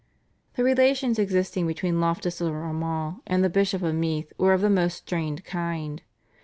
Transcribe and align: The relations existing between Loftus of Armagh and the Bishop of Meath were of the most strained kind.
The 0.55 0.63
relations 0.63 1.19
existing 1.19 1.67
between 1.67 2.01
Loftus 2.01 2.41
of 2.41 2.51
Armagh 2.51 3.17
and 3.27 3.43
the 3.43 3.51
Bishop 3.51 3.83
of 3.83 3.93
Meath 3.93 4.33
were 4.35 4.53
of 4.53 4.61
the 4.61 4.69
most 4.71 4.97
strained 4.97 5.43
kind. 5.45 6.01